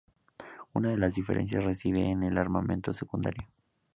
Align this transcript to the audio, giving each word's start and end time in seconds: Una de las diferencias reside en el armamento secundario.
Una 0.73 0.89
de 0.89 0.97
las 0.97 1.13
diferencias 1.13 1.63
reside 1.63 2.09
en 2.09 2.23
el 2.23 2.39
armamento 2.39 2.91
secundario. 2.91 3.47